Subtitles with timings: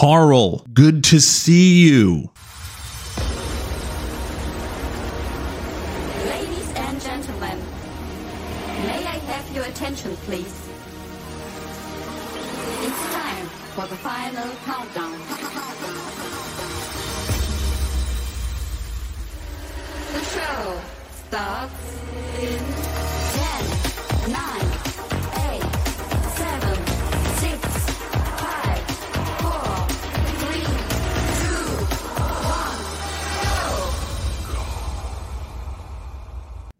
[0.00, 2.30] Carl, good to see you.
[6.24, 7.58] Ladies and gentlemen,
[8.86, 10.56] may I have your attention, please?
[12.86, 15.18] It's time for the final countdown.
[20.14, 20.80] The show
[21.28, 22.09] starts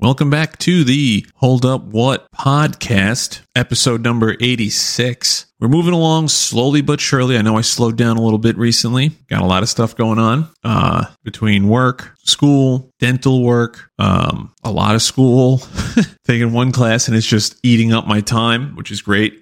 [0.00, 5.44] Welcome back to the Hold Up What podcast, episode number 86.
[5.60, 7.36] We're moving along slowly but surely.
[7.36, 9.10] I know I slowed down a little bit recently.
[9.28, 14.70] Got a lot of stuff going on uh, between work, school, dental work, um, a
[14.70, 15.60] lot of school,
[16.26, 19.38] taking one class, and it's just eating up my time, which is great.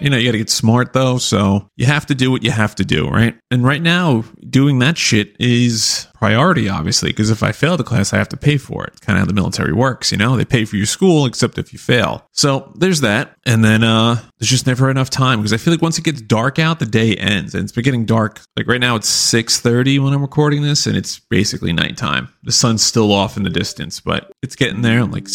[0.00, 1.18] You know, you got to get smart though.
[1.18, 3.36] So you have to do what you have to do, right?
[3.50, 8.12] And right now, doing that shit is priority, obviously, because if I fail the class,
[8.12, 9.00] I have to pay for it.
[9.00, 10.36] Kind of how the military works, you know?
[10.36, 12.26] They pay for your school, except if you fail.
[12.32, 13.36] So there's that.
[13.46, 16.20] And then uh there's just never enough time because I feel like once it gets
[16.20, 17.54] dark out, the day ends.
[17.54, 18.40] And it's been getting dark.
[18.56, 22.28] Like right now, it's 6.30 when I'm recording this, and it's basically nighttime.
[22.44, 25.04] The sun's still off in the distance, but it's getting there.
[25.04, 25.28] Like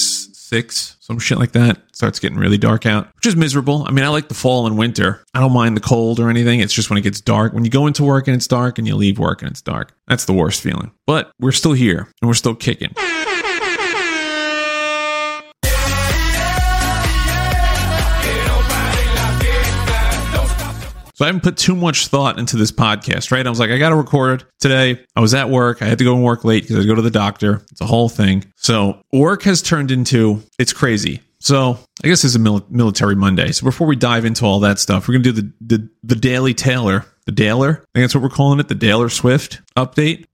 [0.53, 1.81] six, some shit like that.
[1.93, 3.85] Starts getting really dark out, which is miserable.
[3.87, 5.23] I mean, I like the fall and winter.
[5.33, 6.59] I don't mind the cold or anything.
[6.59, 7.53] It's just when it gets dark.
[7.53, 9.95] When you go into work and it's dark and you leave work and it's dark.
[10.07, 10.91] That's the worst feeling.
[11.07, 12.93] But we're still here and we're still kicking.
[21.15, 23.45] So I haven't put too much thought into this podcast, right?
[23.45, 25.03] I was like, I got to record today.
[25.15, 25.81] I was at work.
[25.81, 27.61] I had to go and work late because I go to the doctor.
[27.71, 28.45] It's a whole thing.
[28.55, 31.21] So work has turned into, it's crazy.
[31.39, 33.51] So I guess it's a mil- military Monday.
[33.51, 36.15] So before we dive into all that stuff, we're going to do the, the, the
[36.15, 37.73] Daily Taylor, the Daylor.
[37.73, 40.25] I think that's what we're calling it, the Daylor Swift update.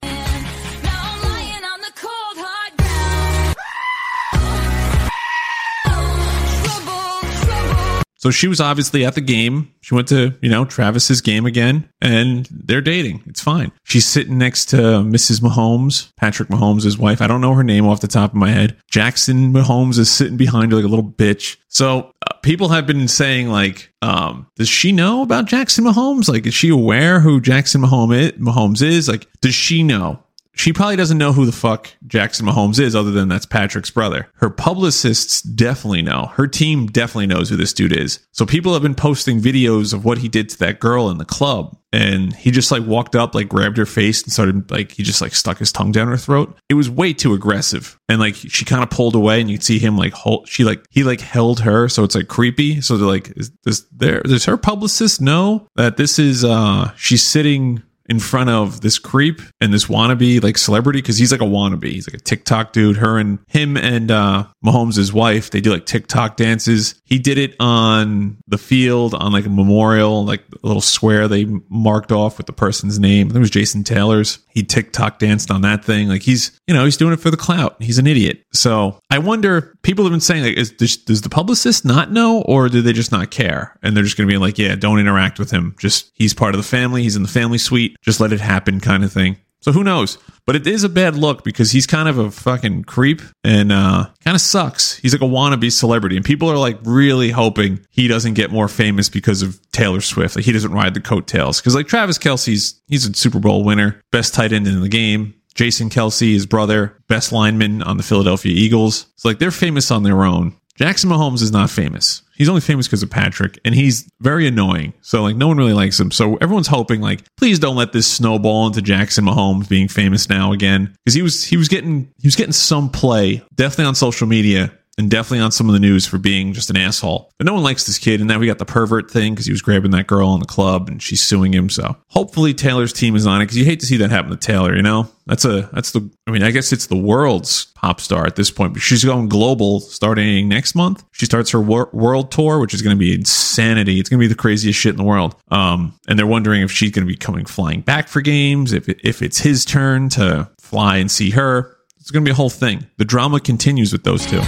[8.20, 9.74] So she was obviously at the game.
[9.80, 13.24] She went to, you know, Travis's game again and they're dating.
[13.28, 13.72] It's fine.
[13.84, 15.40] She's sitting next to Mrs.
[15.40, 17.22] Mahomes, Patrick Mahomes' wife.
[17.22, 18.76] I don't know her name off the top of my head.
[18.92, 21.56] Jackson Mahomes is sitting behind her like a little bitch.
[21.70, 26.28] So uh, people have been saying like, um, does she know about Jackson Mahomes?
[26.28, 29.08] Like, is she aware who Jackson Mahomes Mahomes is?
[29.08, 30.22] Like, does she know?
[30.60, 34.28] She probably doesn't know who the fuck Jackson Mahomes is, other than that's Patrick's brother.
[34.34, 36.26] Her publicists definitely know.
[36.34, 38.20] Her team definitely knows who this dude is.
[38.34, 41.24] So people have been posting videos of what he did to that girl in the
[41.24, 41.78] club.
[41.94, 45.22] And he just like walked up, like grabbed her face and started like, he just
[45.22, 46.54] like stuck his tongue down her throat.
[46.68, 47.98] It was way too aggressive.
[48.10, 50.66] And like she kind of pulled away and you could see him like hold, she
[50.66, 51.88] like, he like held her.
[51.88, 52.82] So it's like creepy.
[52.82, 57.24] So they're like, is this there, does her publicist know that this is, uh, she's
[57.24, 61.46] sitting in front of this creep and this wannabe like celebrity because he's like a
[61.46, 61.92] wannabe.
[61.92, 62.98] He's like a TikTok dude.
[62.98, 66.96] Her and him and uh Mahomes' wife, they do like TikTok dances.
[67.06, 71.46] He did it on the field on like a memorial, like a little square they
[71.70, 73.30] marked off with the person's name.
[73.30, 74.40] It was Jason Taylor's.
[74.50, 76.10] He TikTok danced on that thing.
[76.10, 77.82] Like he's, you know, he's doing it for the clout.
[77.82, 78.44] He's an idiot.
[78.52, 82.42] So I wonder, people have been saying like, is, does, does the publicist not know
[82.42, 83.78] or do they just not care?
[83.82, 85.76] And they're just going to be like, yeah, don't interact with him.
[85.80, 87.04] Just, he's part of the family.
[87.04, 87.96] He's in the family suite.
[88.02, 89.38] Just let it happen kind of thing.
[89.62, 90.18] So who knows?
[90.46, 94.10] But it is a bad look because he's kind of a fucking creep and uh
[94.24, 94.96] kind of sucks.
[94.98, 98.68] He's like a wannabe celebrity and people are like really hoping he doesn't get more
[98.68, 100.36] famous because of Taylor Swift.
[100.36, 101.60] Like he doesn't ride the coattails.
[101.60, 105.34] Because like Travis Kelce's he's a Super Bowl winner, best tight end in the game.
[105.56, 109.08] Jason Kelsey, his brother, best lineman on the Philadelphia Eagles.
[109.16, 110.56] It's like they're famous on their own.
[110.76, 112.22] Jackson Mahomes is not famous.
[112.40, 114.94] He's only famous because of Patrick, and he's very annoying.
[115.02, 116.10] So like no one really likes him.
[116.10, 120.54] So everyone's hoping like, please don't let this snowball into Jackson Mahomes being famous now
[120.54, 124.26] again because he was he was getting he was getting some play definitely on social
[124.26, 127.32] media and definitely on some of the news for being just an asshole.
[127.38, 128.20] But no one likes this kid.
[128.20, 130.46] And now we got the pervert thing because he was grabbing that girl in the
[130.46, 131.70] club and she's suing him.
[131.70, 134.38] So hopefully Taylor's team is on it because you hate to see that happen to
[134.38, 134.76] Taylor.
[134.76, 136.08] You know, that's a that's the.
[136.28, 139.30] I mean, I guess it's the world's pop star at this point, but she's going
[139.30, 141.06] global starting next month.
[141.14, 144.02] She starts her wor- world tour, which is going to be insanity.
[144.02, 145.34] It's going to be the craziest shit in the world.
[145.50, 148.90] Um, and they're wondering if she's going to be coming flying back for games, if
[148.90, 151.78] if it's his turn to fly and see her.
[152.02, 152.88] It's going to be a whole thing.
[152.98, 154.42] The drama continues with those two.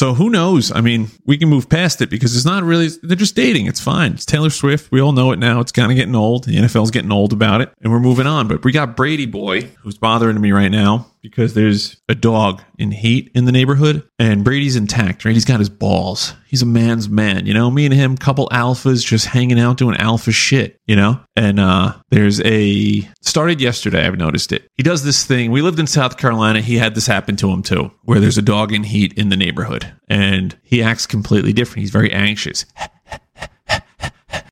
[0.00, 0.72] So who knows?
[0.72, 3.66] I mean, we can move past it because it's not really, they're just dating.
[3.66, 4.14] It's fine.
[4.14, 4.90] It's Taylor Swift.
[4.90, 5.60] We all know it now.
[5.60, 6.44] It's kind of getting old.
[6.44, 8.48] The NFL's getting old about it and we're moving on.
[8.48, 11.08] But we got Brady Boy, who's bothering me right now.
[11.22, 15.34] Because there's a dog in heat in the neighborhood and Brady's intact, right?
[15.34, 16.34] He's got his balls.
[16.46, 17.70] He's a man's man, you know?
[17.70, 21.20] Me and him, couple alphas just hanging out doing alpha shit, you know?
[21.36, 24.68] And uh there's a started yesterday, I've noticed it.
[24.76, 25.50] He does this thing.
[25.50, 26.60] We lived in South Carolina.
[26.60, 29.36] He had this happen to him too, where there's a dog in heat in the
[29.36, 31.80] neighborhood and he acts completely different.
[31.80, 32.64] He's very anxious.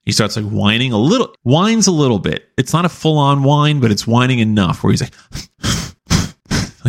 [0.04, 2.48] He starts like whining a little, whines a little bit.
[2.56, 5.12] It's not a full on whine, but it's whining enough where he's like,
[5.60, 5.87] like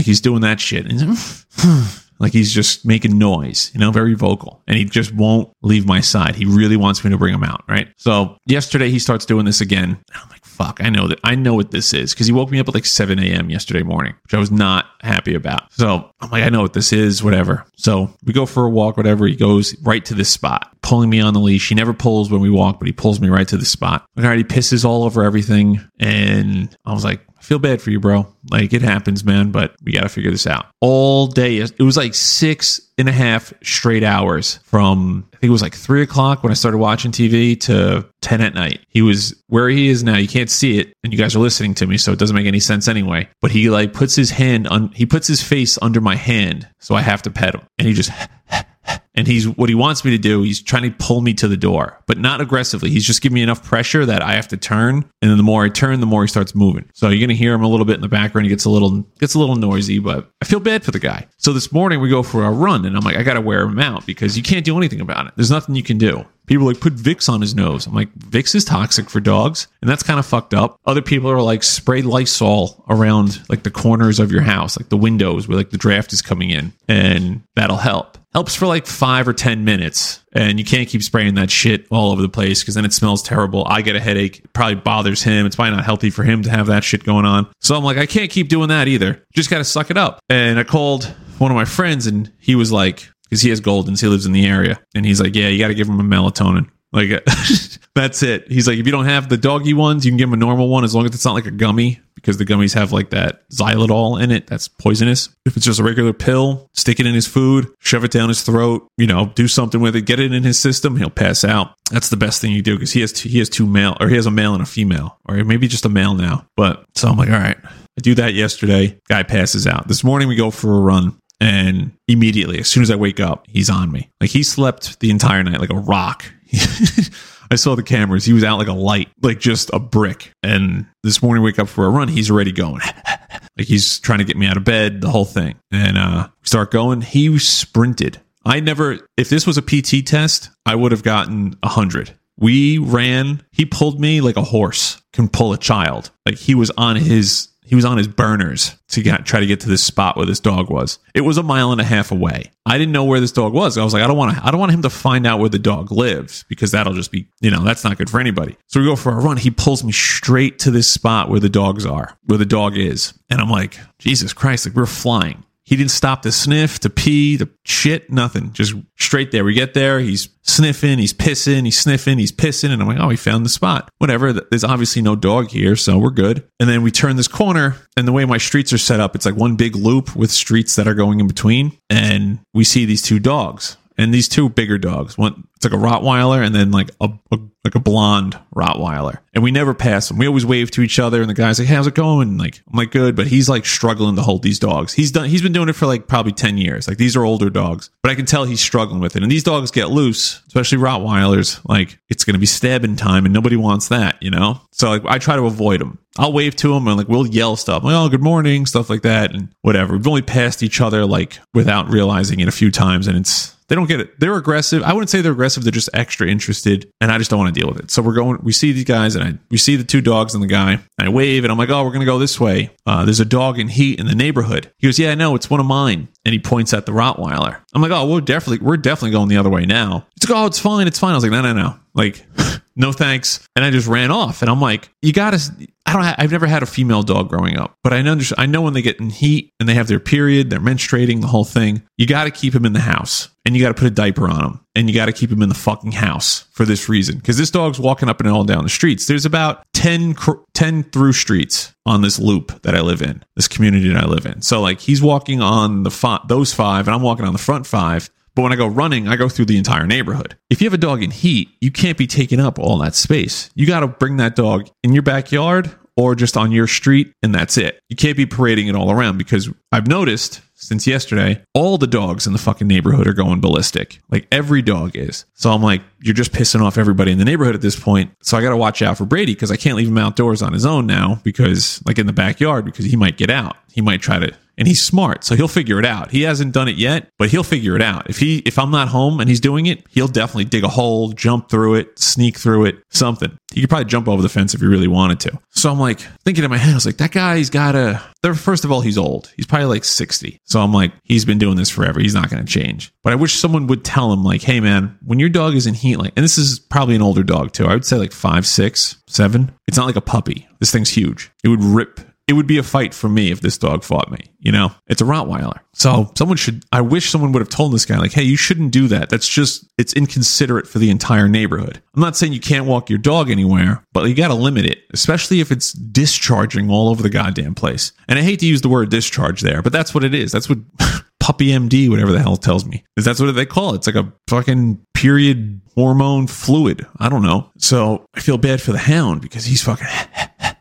[0.09, 0.85] he's doing that shit.
[2.19, 4.61] Like he's just making noise, you know, very vocal.
[4.67, 6.35] And he just won't leave my side.
[6.35, 7.87] He really wants me to bring him out, right?
[7.95, 9.97] So yesterday he starts doing this again.
[10.13, 12.13] I'm like, fuck, I know that I know what this is.
[12.13, 13.49] Cause he woke me up at like 7 a.m.
[13.49, 15.71] yesterday morning, which I was not happy about.
[15.71, 17.65] So I'm like, I know what this is, whatever.
[17.77, 19.25] So we go for a walk, whatever.
[19.25, 21.69] He goes right to this spot, pulling me on the leash.
[21.69, 24.05] He never pulls when we walk, but he pulls me right to the spot.
[24.17, 25.79] Like, all right, he pisses all over everything.
[25.99, 28.27] And I was like, I feel bad for you, bro.
[28.51, 30.67] Like it happens, man, but we got to figure this out.
[30.81, 35.51] All day, it was like six and a half straight hours from, I think it
[35.51, 38.81] was like three o'clock when I started watching TV to 10 at night.
[38.89, 40.17] He was where he is now.
[40.17, 42.45] You can't see it, and you guys are listening to me, so it doesn't make
[42.45, 43.29] any sense anyway.
[43.41, 46.93] But he like puts his hand on, he puts his face under my hand, so
[46.93, 47.61] I have to pet him.
[47.77, 48.11] And he just,
[49.15, 50.43] and he's what he wants me to do.
[50.43, 52.89] He's trying to pull me to the door, but not aggressively.
[52.89, 55.65] He's just giving me enough pressure that I have to turn, and then the more
[55.65, 56.89] I turn, the more he starts moving.
[56.93, 58.45] So you're gonna hear him a little bit in the background.
[58.45, 61.27] He gets a little gets a little noisy, but I feel bad for the guy.
[61.37, 63.79] So this morning we go for a run, and I'm like, I gotta wear him
[63.79, 65.33] out because you can't do anything about it.
[65.35, 66.25] There's nothing you can do.
[66.45, 67.85] People like put Vicks on his nose.
[67.85, 70.79] I'm like, Vicks is toxic for dogs, and that's kind of fucked up.
[70.85, 74.97] Other people are like, spray Lysol around like the corners of your house, like the
[74.97, 78.17] windows where like the draft is coming in, and that'll help.
[78.33, 82.11] Helps for like five or ten minutes, and you can't keep spraying that shit all
[82.11, 83.65] over the place because then it smells terrible.
[83.67, 84.39] I get a headache.
[84.39, 85.47] It probably bothers him.
[85.47, 87.47] It's probably not healthy for him to have that shit going on.
[87.59, 89.25] So I'm like, I can't keep doing that either.
[89.33, 90.19] Just gotta suck it up.
[90.29, 91.05] And I called
[91.39, 94.31] one of my friends, and he was like, because he has Goldens, he lives in
[94.31, 96.69] the area, and he's like, yeah, you got to give him a melatonin.
[96.91, 97.23] Like
[97.95, 98.51] that's it.
[98.51, 100.69] He's like, if you don't have the doggy ones, you can give him a normal
[100.69, 103.47] one as long as it's not like a gummy, because the gummies have like that
[103.49, 105.29] xylitol in it that's poisonous.
[105.45, 108.41] If it's just a regular pill, stick it in his food, shove it down his
[108.41, 111.75] throat, you know, do something with it, get it in his system, he'll pass out.
[111.91, 114.09] That's the best thing you do because he has two, he has two male or
[114.09, 116.45] he has a male and a female, or maybe just a male now.
[116.55, 118.99] But so I'm like, all right, I do that yesterday.
[119.07, 119.87] Guy passes out.
[119.87, 121.17] This morning we go for a run.
[121.41, 124.09] And immediately, as soon as I wake up, he's on me.
[124.19, 126.25] Like he slept the entire night like a rock.
[127.51, 128.25] I saw the cameras.
[128.25, 130.31] He was out like a light, like just a brick.
[130.43, 132.07] And this morning, wake up for a run.
[132.07, 132.81] He's already going.
[133.57, 135.55] like he's trying to get me out of bed, the whole thing.
[135.71, 137.01] And uh, start going.
[137.01, 138.19] He sprinted.
[138.45, 142.13] I never, if this was a PT test, I would have gotten a hundred.
[142.37, 143.43] We ran.
[143.51, 146.11] He pulled me like a horse can pull a child.
[146.25, 149.59] Like he was on his he was on his burners to get, try to get
[149.59, 150.97] to this spot where this dog was.
[151.13, 152.51] It was a mile and a half away.
[152.65, 153.77] I didn't know where this dog was.
[153.77, 155.49] I was like, I don't want to, I don't want him to find out where
[155.49, 158.57] the dog lives because that'll just be, you know, that's not good for anybody.
[158.65, 159.37] So we go for a run.
[159.37, 163.13] He pulls me straight to this spot where the dogs are, where the dog is.
[163.29, 165.43] And I'm like, Jesus Christ, like we're flying.
[165.69, 168.53] He didn't stop to sniff, to pee, to shit, nothing.
[168.53, 169.43] Just straight there.
[169.43, 169.99] We get there.
[169.99, 172.71] He's sniffing, he's pissing, he's sniffing, he's pissing.
[172.71, 173.87] And I'm like, oh, he found the spot.
[173.99, 174.33] Whatever.
[174.33, 176.43] There's obviously no dog here, so we're good.
[176.59, 179.27] And then we turn this corner, and the way my streets are set up, it's
[179.27, 181.77] like one big loop with streets that are going in between.
[181.87, 183.77] And we see these two dogs.
[183.99, 187.37] And these two bigger dogs, one it's like a Rottweiler and then like a, a
[187.65, 189.17] like a blonde Rottweiler.
[189.33, 190.17] And we never pass them.
[190.17, 192.37] We always wave to each other and the guy's like, How's it going?
[192.37, 194.93] Like, I'm like, good, but he's like struggling to hold these dogs.
[194.93, 196.87] He's done he's been doing it for like probably 10 years.
[196.87, 197.89] Like these are older dogs.
[198.01, 199.21] But I can tell he's struggling with it.
[199.21, 203.57] And these dogs get loose, especially Rottweilers, like it's gonna be stabbing time and nobody
[203.57, 204.61] wants that, you know?
[204.71, 205.99] So like I try to avoid them.
[206.17, 209.01] I'll wave to him and like we'll yell stuff like, oh, good morning, stuff like
[209.01, 209.97] that, and whatever.
[209.97, 213.75] We've only passed each other like without realizing it a few times, and it's they
[213.75, 214.19] don't get it.
[214.19, 214.83] They're aggressive.
[214.83, 215.63] I wouldn't say they're aggressive.
[215.63, 217.91] They're just extra interested, and I just don't want to deal with it.
[217.91, 218.39] So we're going.
[218.41, 220.73] We see these guys, and I we see the two dogs and the guy.
[220.73, 222.71] And I wave, and I'm like, "Oh, we're gonna go this way.
[222.85, 225.35] Uh, there's a dog in heat in the neighborhood." He goes, "Yeah, I know.
[225.35, 227.57] It's one of mine." And he points at the Rottweiler.
[227.73, 230.45] I'm like, "Oh, we're definitely we're definitely going the other way now." He's like, "Oh,
[230.47, 230.87] it's fine.
[230.87, 231.75] It's fine." I was like, "No, no, no.
[231.93, 232.25] Like,
[232.75, 234.41] no thanks." And I just ran off.
[234.41, 235.39] And I'm like, "You gotta."
[235.89, 236.03] I don't.
[236.03, 238.19] Ha- I've never had a female dog growing up, but I know.
[238.37, 241.27] I know when they get in heat and they have their period, they're menstruating, the
[241.27, 241.81] whole thing.
[241.97, 244.27] You got to keep them in the house, and you got to put a diaper
[244.27, 247.17] on them, and you got to keep them in the fucking house for this reason.
[247.17, 249.07] Because this dog's walking up and all down the streets.
[249.07, 253.47] There's about 10, cr- 10 through streets on this loop that I live in, this
[253.47, 254.43] community that I live in.
[254.43, 257.65] So like he's walking on the fi- those five, and I'm walking on the front
[257.65, 258.11] five.
[258.39, 260.37] But when I go running, I go through the entire neighborhood.
[260.49, 263.49] If you have a dog in heat, you can't be taking up all that space.
[263.53, 267.35] You got to bring that dog in your backyard or just on your street, and
[267.35, 267.81] that's it.
[267.89, 272.27] You can't be parading it all around because I've noticed since yesterday, all the dogs
[272.27, 273.99] in the fucking neighborhood are going ballistic.
[274.09, 275.25] Like every dog is.
[275.33, 278.11] So I'm like, you're just pissing off everybody in the neighborhood at this point.
[278.21, 280.53] So I got to watch out for Brady because I can't leave him outdoors on
[280.53, 283.57] his own now because, like in the backyard, because he might get out.
[283.71, 286.11] He might try to and he's smart so he'll figure it out.
[286.11, 288.09] He hasn't done it yet but he'll figure it out.
[288.09, 291.11] If he if i'm not home and he's doing it he'll definitely dig a hole
[291.13, 293.35] jump through it sneak through it something.
[293.53, 295.39] He could probably jump over the fence if he really wanted to.
[295.49, 298.03] So i'm like thinking in my head i was like that guy's gotta
[298.35, 299.31] first of all he's old.
[299.35, 301.99] He's probably like 60 so i'm like he's been doing this forever.
[301.99, 302.91] He's not going to change.
[303.03, 305.73] But i wish someone would tell him like hey man when your dog is in
[305.73, 307.65] heat like and this is probably an older dog too.
[307.65, 309.51] I would say like five six seven.
[309.67, 310.47] It's not like a puppy.
[310.59, 311.31] This thing's huge.
[311.43, 311.99] It would rip
[312.29, 314.19] it would be a fight for me if this dog fought me.
[314.37, 315.61] You know, it's a Rottweiler.
[315.73, 316.11] So oh.
[316.15, 318.87] someone should, I wish someone would have told this guy, like, hey, you shouldn't do
[318.87, 319.09] that.
[319.09, 321.81] That's just, it's inconsiderate for the entire neighborhood.
[321.95, 324.83] I'm not saying you can't walk your dog anywhere, but you got to limit it,
[324.93, 327.93] especially if it's discharging all over the goddamn place.
[328.07, 330.31] And I hate to use the word discharge there, but that's what it is.
[330.31, 330.59] That's what
[331.19, 332.85] puppy MD, whatever the hell tells me.
[332.95, 333.77] Is that's what they call it.
[333.77, 336.85] It's like a fucking period hormone fluid.
[336.99, 337.49] I don't know.
[337.57, 339.87] So I feel bad for the hound because he's fucking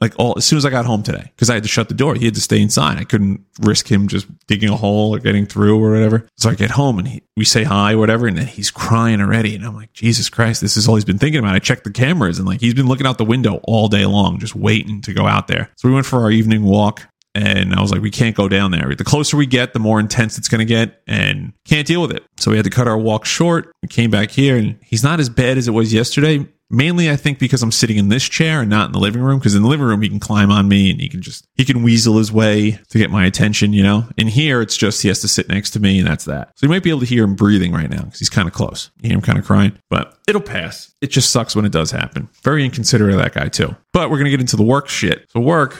[0.00, 1.94] like all as soon as I got home today because I had to shut the
[1.94, 2.14] door.
[2.14, 2.98] He had to stay inside.
[2.98, 6.26] I couldn't risk him just digging a hole or getting through or whatever.
[6.36, 9.54] So I get home and he, we say hi, whatever, and then he's crying already.
[9.54, 11.54] And I'm like, Jesus Christ, this is all he's been thinking about.
[11.54, 14.38] I checked the cameras and like he's been looking out the window all day long,
[14.38, 15.70] just waiting to go out there.
[15.76, 17.02] So we went for our evening walk.
[17.34, 18.92] And I was like, we can't go down there.
[18.96, 22.10] The closer we get, the more intense it's going to get and can't deal with
[22.10, 22.24] it.
[22.36, 23.70] So we had to cut our walk short.
[23.80, 27.16] We came back here and he's not as bad as it was yesterday Mainly, I
[27.16, 29.38] think because I'm sitting in this chair and not in the living room.
[29.38, 31.64] Because in the living room, he can climb on me and he can just he
[31.64, 33.72] can weasel his way to get my attention.
[33.72, 34.04] You know.
[34.18, 36.52] In here, it's just he has to sit next to me, and that's that.
[36.56, 38.52] So you might be able to hear him breathing right now because he's kind of
[38.52, 38.90] close.
[39.00, 40.94] You hear him kind of crying, but it'll pass.
[41.00, 42.28] It just sucks when it does happen.
[42.42, 43.74] Very inconsiderate of that guy too.
[43.94, 45.26] But we're gonna get into the work shit.
[45.30, 45.70] So work.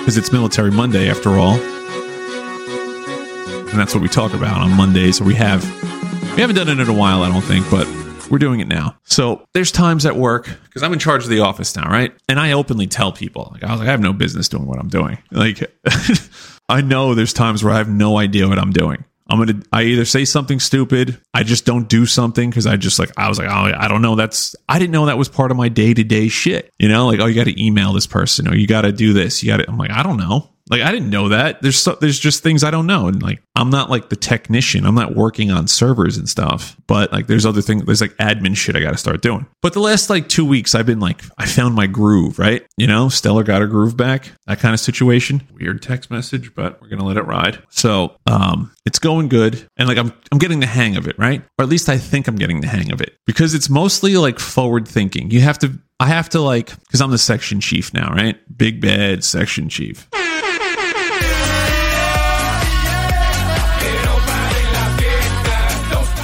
[0.00, 1.58] Because it's Military Monday after all
[3.76, 5.20] and that's what we talk about on Mondays.
[5.20, 5.62] Or we have
[6.34, 7.86] we haven't done it in a while, I don't think, but
[8.30, 8.96] we're doing it now.
[9.04, 12.10] So there's times at work because I'm in charge of the office now, right?
[12.26, 14.78] And I openly tell people, like, I was like, I have no business doing what
[14.78, 15.18] I'm doing.
[15.30, 15.70] Like,
[16.70, 19.04] I know there's times where I have no idea what I'm doing.
[19.28, 22.98] I'm gonna I either say something stupid, I just don't do something because I just
[22.98, 25.50] like I was like, oh I don't know, that's I didn't know that was part
[25.50, 26.72] of my day to day shit.
[26.78, 29.12] You know, like oh you got to email this person or you got to do
[29.12, 29.42] this.
[29.42, 29.68] You got to.
[29.68, 30.48] I'm like I don't know.
[30.68, 31.62] Like I didn't know that.
[31.62, 34.84] There's so, there's just things I don't know, and like I'm not like the technician.
[34.84, 36.76] I'm not working on servers and stuff.
[36.86, 37.84] But like there's other things.
[37.84, 39.46] There's like admin shit I got to start doing.
[39.62, 42.38] But the last like two weeks, I've been like I found my groove.
[42.38, 44.32] Right, you know, Stella got her groove back.
[44.46, 45.46] That kind of situation.
[45.52, 47.62] Weird text message, but we're gonna let it ride.
[47.70, 51.16] So um, it's going good, and like I'm I'm getting the hang of it.
[51.16, 54.16] Right, or at least I think I'm getting the hang of it because it's mostly
[54.16, 55.30] like forward thinking.
[55.30, 58.36] You have to I have to like because I'm the section chief now, right?
[58.58, 60.08] Big bad section chief.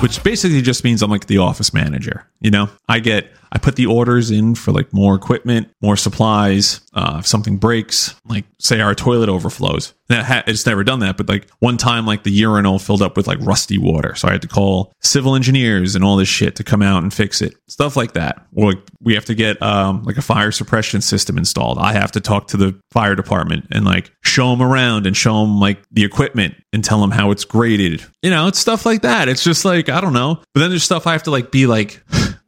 [0.02, 2.26] Which basically just means I'm like the office manager.
[2.40, 6.80] You know, I get, I put the orders in for like more equipment, more supplies.
[6.94, 11.48] Uh, if something breaks, like say our toilet overflows, it's never done that, but like
[11.58, 14.14] one time, like the urinal filled up with like rusty water.
[14.14, 17.12] So I had to call civil engineers and all this shit to come out and
[17.12, 17.54] fix it.
[17.68, 18.46] Stuff like that.
[18.54, 21.78] Or like we have to get um, like a fire suppression system installed.
[21.78, 25.42] I have to talk to the fire department and like show them around and show
[25.42, 28.04] them like the equipment and tell them how it's graded.
[28.22, 29.28] You know, it's stuff like that.
[29.28, 30.42] It's just like, I don't know.
[30.54, 32.02] But then there's stuff I have to like be like,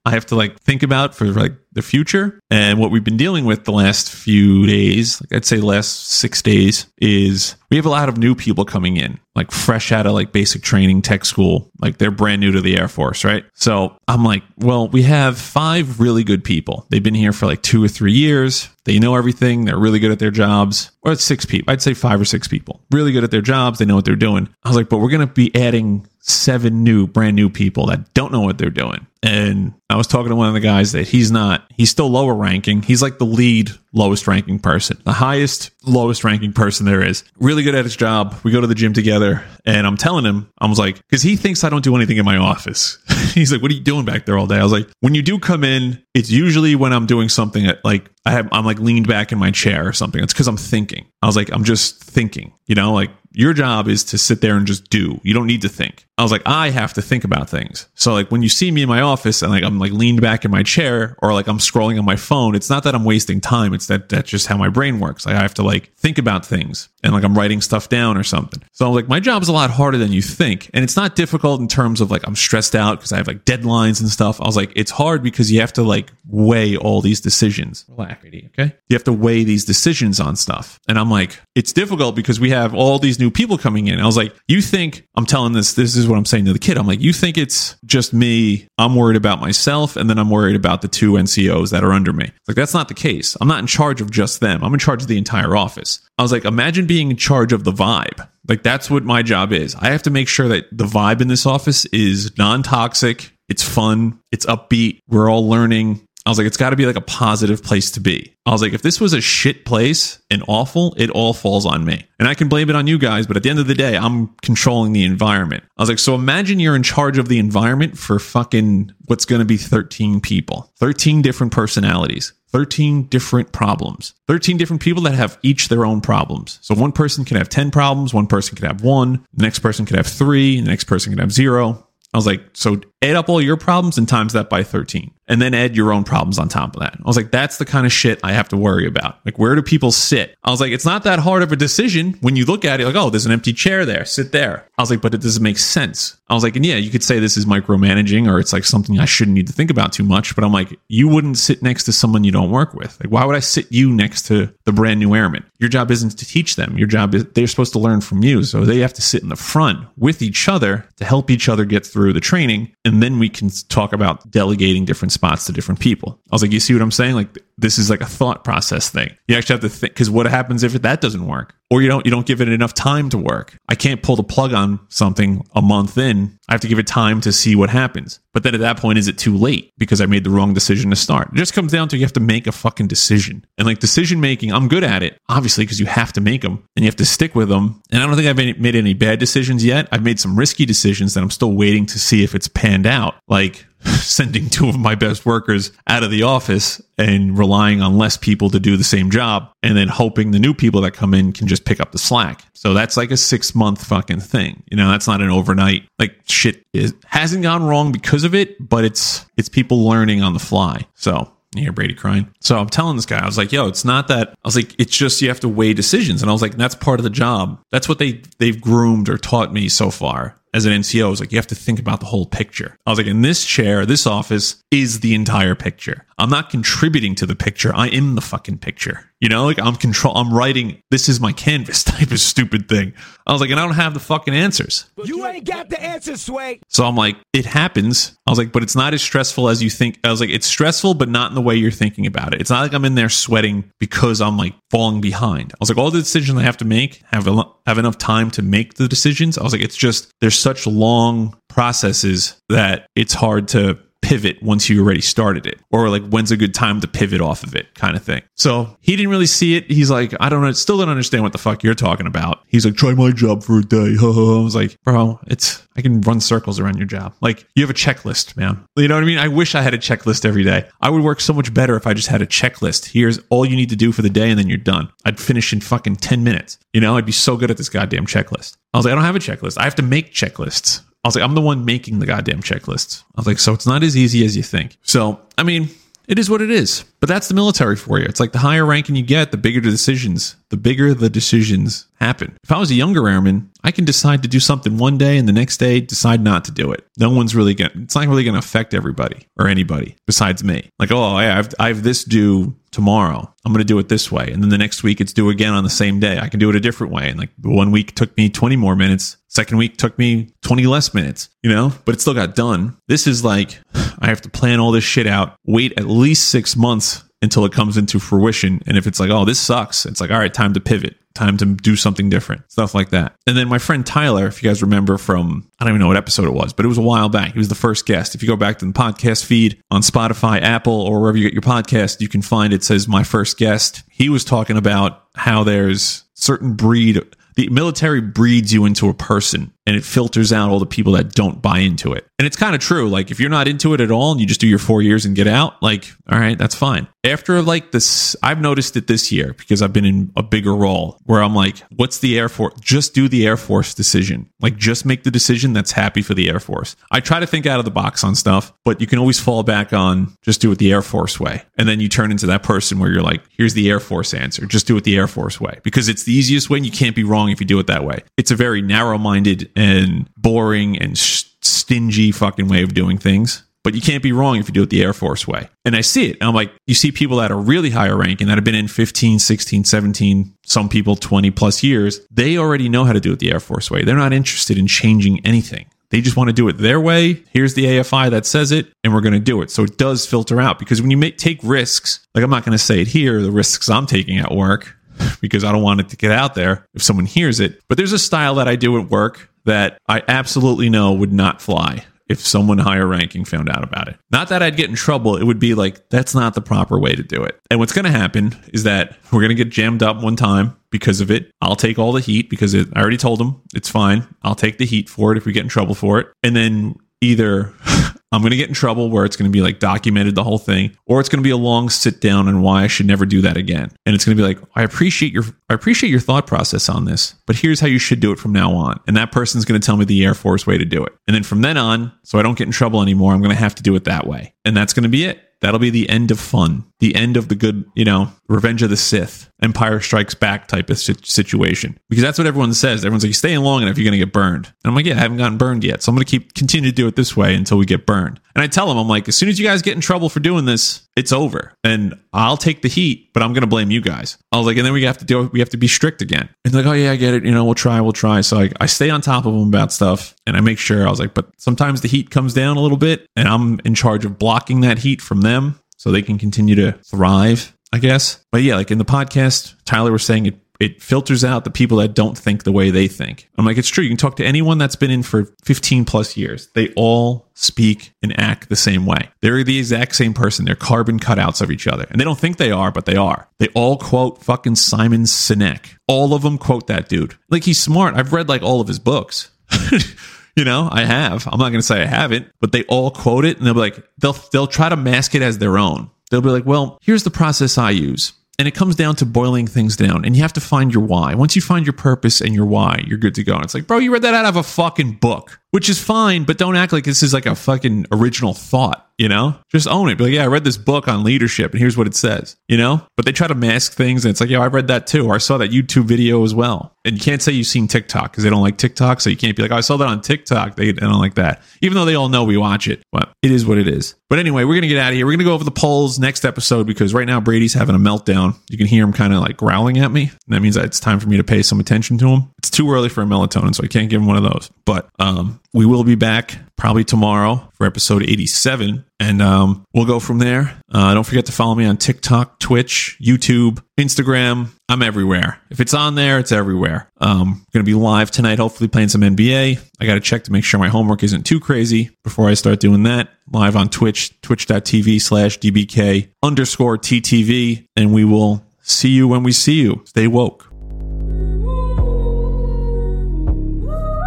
[0.04, 2.38] I have to like think about for like the future.
[2.50, 6.42] And what we've been dealing with the last few days, like I'd say last six
[6.42, 10.12] days, is we have a lot of new people coming in, like fresh out of
[10.12, 11.70] like basic training tech school.
[11.80, 13.44] Like they're brand new to the Air Force, right?
[13.54, 16.86] So I'm like, well, we have five really good people.
[16.90, 18.68] They've been here for like two or three years.
[18.84, 19.64] They know everything.
[19.64, 20.90] They're really good at their jobs.
[21.02, 21.72] Or it's six people.
[21.72, 22.80] I'd say five or six people.
[22.90, 23.78] Really good at their jobs.
[23.78, 24.48] They know what they're doing.
[24.62, 28.12] I was like, but we're going to be adding seven new, brand new people that
[28.14, 29.06] don't know what they're doing.
[29.22, 32.34] And I was talking to one of the guys that he's not, he's still lower
[32.34, 32.82] ranking.
[32.82, 37.24] He's like the lead lowest ranking person, the highest, lowest ranking person there is.
[37.38, 38.34] Really good at his job.
[38.42, 39.44] We go to the gym together.
[39.64, 42.24] And I'm telling him, I was like, because he thinks I don't do anything in
[42.24, 42.98] my office.
[43.34, 44.56] he's like, what are you doing back there all day?
[44.56, 47.84] I was like, when you do come in, it's usually when I'm doing something at
[47.84, 50.22] like, I have, I'm like leaned back in my chair or something.
[50.22, 51.06] It's because I'm thinking.
[51.24, 54.58] I was like, I'm just thinking, you know, like your job is to sit there
[54.58, 55.18] and just do.
[55.22, 56.06] You don't need to think.
[56.18, 57.88] I was like, I have to think about things.
[57.94, 60.44] So like when you see me in my office and like I'm like leaned back
[60.44, 63.40] in my chair or like I'm scrolling on my phone, it's not that I'm wasting
[63.40, 63.72] time.
[63.72, 65.24] It's that that's just how my brain works.
[65.24, 68.24] Like I have to like think about things and like I'm writing stuff down or
[68.24, 68.62] something.
[68.72, 70.70] So I'm like my job is a lot harder than you think.
[70.74, 73.44] And it's not difficult in terms of like I'm stressed out because I have like
[73.44, 74.40] deadlines and stuff.
[74.40, 77.84] I was like, it's hard because you have to like weigh all these decisions.
[77.88, 78.74] Relax, okay?
[78.88, 80.80] You have to weigh these decisions on stuff.
[80.88, 84.00] And I'm like, it's difficult because we have all these new people coming in.
[84.00, 86.58] I was like, you think I'm telling this, this is what I'm saying to the
[86.58, 86.78] kid.
[86.78, 88.66] I'm like, you think it's just me.
[88.78, 89.96] I'm worried about myself.
[89.96, 92.32] And then I'm worried about the two NCOs that are under me.
[92.48, 93.36] Like, that's not the case.
[93.40, 94.64] I'm not in charge of just them.
[94.64, 96.00] I'm in charge of the entire office.
[96.16, 98.28] I was like, imagine being in charge of the vibe.
[98.48, 99.74] Like, that's what my job is.
[99.74, 103.32] I have to make sure that the vibe in this office is non toxic.
[103.48, 104.20] It's fun.
[104.32, 105.00] It's upbeat.
[105.08, 106.06] We're all learning.
[106.26, 108.34] I was like, it's got to be like a positive place to be.
[108.46, 111.84] I was like, if this was a shit place and awful, it all falls on
[111.84, 112.06] me.
[112.18, 113.94] And I can blame it on you guys, but at the end of the day,
[113.96, 115.64] I'm controlling the environment.
[115.76, 119.40] I was like, so imagine you're in charge of the environment for fucking what's going
[119.40, 122.32] to be 13 people, 13 different personalities.
[122.54, 126.60] 13 different problems, 13 different people that have each their own problems.
[126.62, 129.84] So one person can have 10 problems, one person could have one, the next person
[129.84, 131.84] could have three, the next person could have zero.
[132.12, 135.40] I was like, so add up all your problems and times that by 13 and
[135.40, 136.94] then add your own problems on top of that.
[136.94, 139.18] I was like, that's the kind of shit I have to worry about.
[139.24, 140.36] Like, where do people sit?
[140.44, 142.86] I was like, it's not that hard of a decision when you look at it,
[142.86, 144.68] like, oh, there's an empty chair there, sit there.
[144.76, 146.16] I was like, but it doesn't make sense.
[146.28, 148.98] I was like, and yeah, you could say this is micromanaging or it's like something
[148.98, 151.84] I shouldn't need to think about too much, but I'm like, you wouldn't sit next
[151.84, 152.98] to someone you don't work with.
[153.00, 155.44] Like, why would I sit you next to the brand new airman?
[155.58, 156.76] Your job isn't to teach them.
[156.76, 158.42] Your job is they're supposed to learn from you.
[158.42, 161.64] So they have to sit in the front with each other to help each other
[161.64, 162.74] get through the training.
[162.84, 166.18] And then we can talk about delegating different spots to different people.
[166.30, 167.14] I was like, you see what I'm saying?
[167.14, 169.16] Like this is like a thought process thing.
[169.28, 171.54] You actually have to think because what happens if that doesn't work?
[171.70, 173.56] Or you don't you don't give it enough time to work.
[173.68, 176.38] I can't pull the plug on something a month in.
[176.48, 178.20] I have to give it time to see what happens.
[178.32, 180.90] But then at that point, is it too late because I made the wrong decision
[180.90, 181.28] to start?
[181.32, 183.44] It just comes down to you have to make a fucking decision.
[183.56, 186.64] And like decision making, I'm good at it, obviously, because you have to make them
[186.76, 187.82] and you have to stick with them.
[187.90, 189.88] And I don't think I've made any bad decisions yet.
[189.90, 193.14] I've made some risky decisions that I'm still waiting to see if it's panned out.
[193.26, 193.66] Like
[194.00, 198.50] sending two of my best workers out of the office and relying on less people
[198.50, 201.46] to do the same job and then hoping the new people that come in can
[201.46, 202.44] just pick up the slack.
[202.52, 204.62] So that's like a 6 month fucking thing.
[204.70, 208.56] You know, that's not an overnight like shit is hasn't gone wrong because of it,
[208.68, 210.86] but it's it's people learning on the fly.
[210.94, 212.28] So you hear Brady crying.
[212.40, 214.30] So I'm telling this guy, I was like, yo, it's not that.
[214.30, 216.20] I was like, it's just you have to weigh decisions.
[216.20, 217.60] And I was like, that's part of the job.
[217.70, 221.04] That's what they they've groomed or taught me so far as an NCO.
[221.04, 222.76] I was like, you have to think about the whole picture.
[222.86, 226.06] I was like, in this chair, this office is the entire picture.
[226.16, 227.74] I'm not contributing to the picture.
[227.74, 229.10] I am the fucking picture.
[229.24, 230.14] You know, like I'm control.
[230.14, 230.82] I'm writing.
[230.90, 232.92] This is my canvas type of stupid thing.
[233.26, 234.90] I was like, and I don't have the fucking answers.
[235.02, 236.60] You ain't got the answers, Sway.
[236.68, 238.18] So I'm like, it happens.
[238.26, 239.98] I was like, but it's not as stressful as you think.
[240.04, 242.42] I was like, it's stressful, but not in the way you're thinking about it.
[242.42, 245.54] It's not like I'm in there sweating because I'm like falling behind.
[245.54, 247.26] I was like, all the decisions I have to make have
[247.64, 249.38] have enough time to make the decisions.
[249.38, 254.68] I was like, it's just there's such long processes that it's hard to pivot once
[254.68, 257.74] you already started it or like when's a good time to pivot off of it
[257.74, 258.20] kind of thing.
[258.34, 259.70] So he didn't really see it.
[259.70, 262.40] He's like i don't know still don't understand what the fuck you're talking about.
[262.46, 263.96] He's like try my job for a day.
[264.00, 267.14] I was like bro it's i can run circles around your job.
[267.22, 268.62] Like you have a checklist man.
[268.76, 269.16] You know what i mean?
[269.16, 270.68] I wish i had a checklist every day.
[270.82, 272.92] I would work so much better if i just had a checklist.
[272.92, 274.92] Here's all you need to do for the day and then you're done.
[275.06, 276.58] I'd finish in fucking 10 minutes.
[276.74, 278.58] You know i'd be so good at this goddamn checklist.
[278.74, 279.56] I was like i don't have a checklist.
[279.56, 283.04] I have to make checklists I was like, I'm the one making the goddamn checklists.
[283.14, 284.78] I was like, so it's not as easy as you think.
[284.82, 285.68] So, I mean,
[286.08, 286.84] it is what it is.
[287.00, 288.04] But that's the military for you.
[288.06, 291.86] It's like the higher ranking you get, the bigger the decisions, the bigger the decisions
[292.00, 292.36] happen.
[292.42, 295.28] If I was a younger airman, I can decide to do something one day and
[295.28, 296.86] the next day decide not to do it.
[296.98, 300.42] No one's really going to, it's not really going to affect everybody or anybody besides
[300.42, 300.70] me.
[300.78, 303.32] Like, oh, I have, I have this due tomorrow.
[303.44, 304.30] I'm going to do it this way.
[304.30, 306.18] And then the next week it's due again on the same day.
[306.18, 307.08] I can do it a different way.
[307.08, 309.16] And like one week took me 20 more minutes.
[309.34, 312.76] Second week took me 20 less minutes, you know, but it still got done.
[312.86, 313.58] This is like,
[313.98, 317.52] I have to plan all this shit out, wait at least six months until it
[317.52, 318.62] comes into fruition.
[318.66, 321.36] And if it's like, oh, this sucks, it's like, all right, time to pivot, time
[321.38, 323.16] to do something different, stuff like that.
[323.26, 325.96] And then my friend Tyler, if you guys remember from, I don't even know what
[325.96, 327.32] episode it was, but it was a while back.
[327.32, 328.14] He was the first guest.
[328.14, 331.32] If you go back to the podcast feed on Spotify, Apple, or wherever you get
[331.32, 333.82] your podcast, you can find it says my first guest.
[333.90, 337.00] He was talking about how there's certain breed
[337.36, 341.14] the military breeds you into a person and it filters out all the people that
[341.14, 342.06] don't buy into it.
[342.18, 342.88] And it's kind of true.
[342.88, 345.04] Like if you're not into it at all and you just do your four years
[345.04, 346.86] and get out, like, all right, that's fine.
[347.02, 350.98] After like this, I've noticed it this year because I've been in a bigger role
[351.04, 352.54] where I'm like, what's the Air Force?
[352.60, 354.30] Just do the Air Force decision.
[354.40, 356.76] Like just make the decision that's happy for the Air Force.
[356.90, 359.42] I try to think out of the box on stuff, but you can always fall
[359.42, 361.42] back on just do it the Air Force way.
[361.58, 364.46] And then you turn into that person where you're like, here's the Air Force answer.
[364.46, 366.96] Just do it the Air Force way because it's the easiest way and you can't
[366.96, 368.02] be wrong if you do it that way.
[368.16, 373.44] It's a very narrow minded and boring and stingy fucking way of doing things.
[373.62, 375.48] But you can't be wrong if you do it the Air Force way.
[375.64, 376.18] And I see it.
[376.20, 379.18] I'm like, you see people that are really higher ranking that have been in 15,
[379.18, 382.00] 16, 17, some people 20 plus years.
[382.10, 383.82] They already know how to do it the Air Force way.
[383.82, 385.64] They're not interested in changing anything.
[385.88, 387.22] They just want to do it their way.
[387.30, 389.50] Here's the AFI that says it, and we're going to do it.
[389.50, 392.56] So it does filter out because when you make, take risks, like I'm not going
[392.56, 394.76] to say it here, the risks I'm taking at work,
[395.20, 397.62] because I don't want it to get out there if someone hears it.
[397.68, 401.40] But there's a style that I do at work that I absolutely know would not
[401.40, 403.96] fly if someone higher ranking found out about it.
[404.10, 406.94] Not that I'd get in trouble, it would be like, that's not the proper way
[406.94, 407.40] to do it.
[407.50, 410.56] And what's going to happen is that we're going to get jammed up one time
[410.70, 411.30] because of it.
[411.40, 414.06] I'll take all the heat because it, I already told them it's fine.
[414.22, 416.08] I'll take the heat for it if we get in trouble for it.
[416.22, 417.54] And then either
[418.14, 420.38] I'm going to get in trouble where it's going to be like documented the whole
[420.38, 423.06] thing, or it's going to be a long sit down and why I should never
[423.06, 423.70] do that again.
[423.86, 426.84] And it's going to be like, I appreciate your, I appreciate your thought process on
[426.84, 428.80] this, but here's how you should do it from now on.
[428.86, 430.92] And that person's going to tell me the Air Force way to do it.
[431.06, 433.36] And then from then on, so I don't get in trouble anymore, I'm going to
[433.36, 434.34] have to do it that way.
[434.44, 435.20] And that's going to be it.
[435.40, 438.70] That'll be the end of fun, the end of the good, you know, Revenge of
[438.70, 441.78] the Sith, Empire Strikes Back type of situation.
[441.90, 442.84] Because that's what everyone says.
[442.84, 444.46] Everyone's like, you staying long enough, you're going to get burned.
[444.46, 445.82] And I'm like, yeah, I haven't gotten burned yet.
[445.82, 448.20] So I'm going to keep continue to do it this way until we get burned.
[448.34, 450.18] And I tell them, I'm like, as soon as you guys get in trouble for
[450.18, 451.52] doing this, it's over.
[451.62, 454.16] And I'll take the heat, but I'm going to blame you guys.
[454.32, 456.28] I was like, and then we have to do, we have to be strict again.
[456.44, 457.24] And like, oh yeah, I get it.
[457.24, 458.22] You know, we'll try, we'll try.
[458.22, 461.00] So I stay on top of them about stuff and I make sure I was
[461.00, 464.18] like, but sometimes the heat comes down a little bit and I'm in charge of
[464.18, 468.24] blocking that heat from them so they can continue to thrive, I guess.
[468.30, 471.78] But yeah, like in the podcast, Tyler was saying it it filters out the people
[471.78, 473.28] that don't think the way they think.
[473.36, 473.82] I'm like, it's true.
[473.82, 476.46] You can talk to anyone that's been in for 15 plus years.
[476.54, 479.10] They all speak and act the same way.
[479.20, 480.44] They're the exact same person.
[480.44, 481.86] They're carbon cutouts of each other.
[481.90, 483.28] And they don't think they are, but they are.
[483.40, 485.76] They all quote fucking Simon Sinek.
[485.88, 487.16] All of them quote that dude.
[487.28, 487.96] Like he's smart.
[487.96, 489.32] I've read like all of his books.
[490.36, 491.26] you know, I have.
[491.26, 493.60] I'm not going to say I haven't, but they all quote it and they'll be
[493.60, 495.90] like, they'll, they'll try to mask it as their own.
[496.14, 498.12] They'll be like, well, here's the process I use.
[498.38, 501.12] And it comes down to boiling things down, and you have to find your why.
[501.16, 503.34] Once you find your purpose and your why, you're good to go.
[503.34, 506.24] And it's like, bro, you read that out of a fucking book, which is fine,
[506.24, 509.36] but don't act like this is like a fucking original thought, you know?
[509.50, 509.96] Just own it.
[509.96, 512.56] Be like, yeah, I read this book on leadership, and here's what it says, you
[512.56, 512.84] know?
[512.96, 515.14] But they try to mask things, and it's like, yeah, I read that too, or
[515.14, 516.74] I saw that YouTube video as well.
[516.84, 519.36] And you can't say you've seen TikTok because they don't like TikTok, so you can't
[519.36, 520.56] be like, oh, I saw that on TikTok.
[520.56, 522.82] They, they don't like that, even though they all know we watch it.
[522.90, 523.94] But it is what it is.
[524.10, 525.06] But anyway, we're gonna get out of here.
[525.06, 528.36] We're gonna go over the polls next episode because right now Brady's having a meltdown.
[528.50, 530.02] You can hear him kind of like growling at me.
[530.02, 532.30] And that means that it's time for me to pay some attention to him.
[532.44, 534.50] It's too early for a melatonin, so I can't give him one of those.
[534.66, 539.98] But um, we will be back probably tomorrow for episode 87 and um, we'll go
[539.98, 540.60] from there.
[540.70, 544.48] Uh, don't forget to follow me on tiktok twitch youtube instagram.
[544.68, 545.40] I'm everywhere.
[545.50, 546.90] If it's on there it's everywhere.
[547.00, 550.60] Um, gonna be live tonight hopefully playing some nba i gotta check to make sure
[550.60, 553.08] my homework isn't too crazy before i start doing that.
[553.32, 559.32] Live on twitch twitch.tv slash dbk underscore ttv and we will see you when we
[559.32, 559.82] see you.
[559.86, 560.53] Stay woke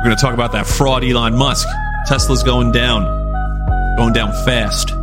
[0.08, 1.68] going to talk about that fraud Elon Musk.
[2.08, 3.04] Tesla's going down,
[3.98, 4.94] going down fast.